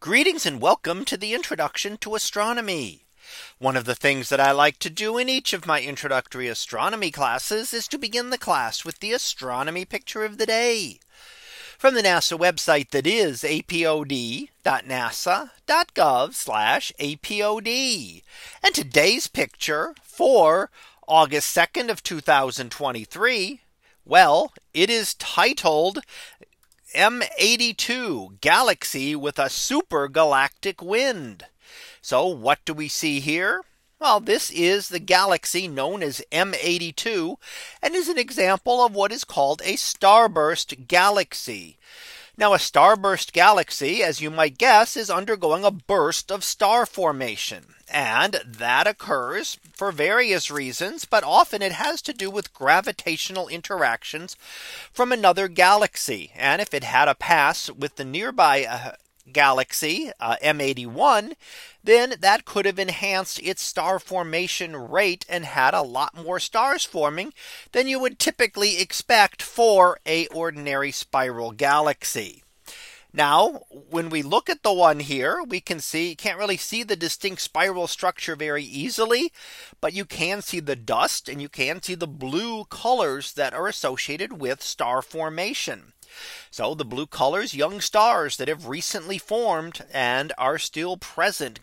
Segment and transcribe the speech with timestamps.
[0.00, 3.04] Greetings and welcome to the introduction to astronomy.
[3.58, 7.10] One of the things that I like to do in each of my introductory astronomy
[7.10, 11.00] classes is to begin the class with the astronomy picture of the day
[11.76, 14.48] from the NASA website that is apod.nasa.gov
[16.98, 18.22] apod.
[18.64, 20.70] And today's picture for
[21.06, 23.60] August 2nd of 2023.
[24.06, 25.98] Well, it is titled
[26.94, 31.46] M82 galaxy with a super galactic wind.
[32.02, 33.62] So what do we see here?
[34.00, 37.36] Well, this is the galaxy known as M82
[37.82, 41.76] and is an example of what is called a starburst galaxy.
[42.40, 47.74] Now a starburst galaxy, as you might guess, is undergoing a burst of star formation.
[47.86, 54.38] And that occurs for various reasons, but often it has to do with gravitational interactions
[54.90, 56.32] from another galaxy.
[56.34, 58.92] And if it had a pass with the nearby uh,
[59.32, 61.34] galaxy uh, M81,
[61.82, 66.84] then that could have enhanced its star formation rate and had a lot more stars
[66.84, 67.32] forming
[67.72, 72.42] than you would typically expect for a ordinary spiral galaxy.
[73.12, 76.94] Now, when we look at the one here, we can see can't really see the
[76.94, 79.32] distinct spiral structure very easily,
[79.80, 83.66] but you can see the dust and you can see the blue colors that are
[83.66, 85.92] associated with star formation.
[86.52, 91.58] So the blue colors young stars that have recently formed and are still present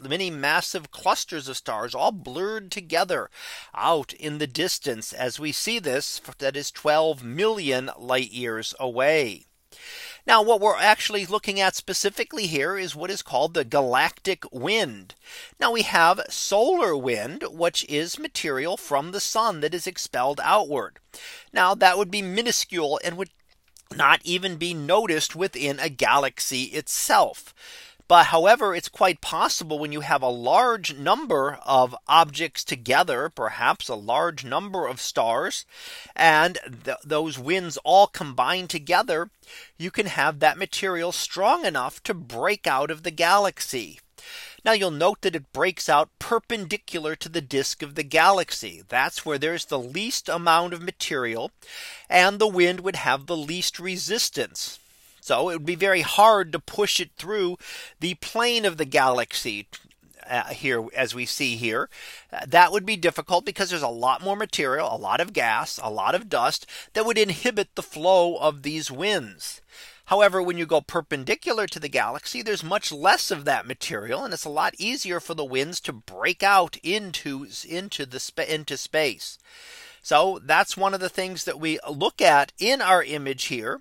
[0.00, 3.30] many massive clusters of stars all blurred together
[3.74, 9.46] out in the distance as we see this that is 12 million light years away.
[10.26, 15.14] Now what we're actually looking at specifically here is what is called the galactic wind.
[15.60, 20.98] Now we have solar wind, which is material from the sun that is expelled outward.
[21.52, 23.30] Now that would be minuscule and would
[23.94, 27.54] not even be noticed within a galaxy itself.
[28.08, 33.88] But however, it's quite possible when you have a large number of objects together, perhaps
[33.88, 35.66] a large number of stars,
[36.14, 39.30] and th those winds all combine together,
[39.76, 43.98] you can have that material strong enough to break out of the galaxy.
[44.64, 48.82] Now you'll note that it breaks out perpendicular to the disk of the galaxy.
[48.88, 51.50] That's where there's the least amount of material
[52.08, 54.78] and the wind would have the least resistance.
[55.26, 57.56] So it would be very hard to push it through
[57.98, 59.66] the plane of the galaxy
[60.24, 61.88] uh, here as we see here
[62.32, 65.78] uh, that would be difficult because there's a lot more material a lot of gas
[65.82, 69.60] a lot of dust that would inhibit the flow of these winds
[70.06, 74.32] However, when you go perpendicular to the galaxy, there's much less of that material and
[74.32, 79.36] it's a lot easier for the winds to break out into into the into space.
[80.02, 83.80] So that's one of the things that we look at in our image here.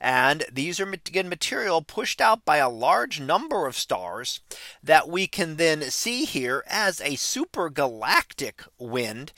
[0.00, 4.40] And these are again material pushed out by a large number of stars
[4.82, 9.32] that we can then see here as a super galactic wind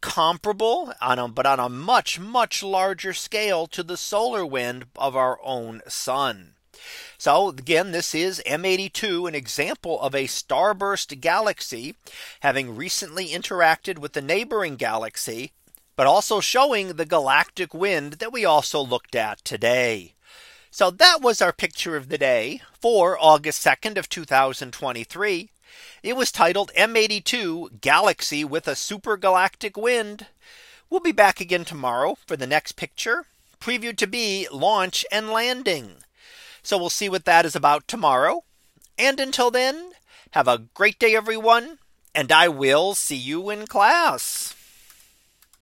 [0.00, 5.16] comparable on a, but on a much much larger scale to the solar wind of
[5.16, 6.54] our own sun.
[7.18, 11.96] So again, this is M82, an example of a starburst galaxy
[12.40, 15.52] having recently interacted with the neighboring galaxy,
[15.98, 20.14] but also showing the galactic wind that we also looked at today.
[20.70, 25.50] So that was our picture of the day for August 2nd of 2023.
[26.04, 30.26] It was titled M82 Galaxy with a Supergalactic wind.
[30.88, 33.26] We'll be back again tomorrow for the next picture
[33.60, 36.04] previewed to be launch and landing.
[36.62, 38.44] So we'll see what that is about tomorrow.
[38.96, 39.90] And until then,
[40.30, 41.78] have a great day, everyone.
[42.14, 44.54] And I will see you in class.